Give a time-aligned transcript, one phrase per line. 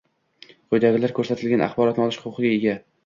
[0.71, 2.75] quyidagilar ko‘rsatilgan axborotni olish huquqiga ega: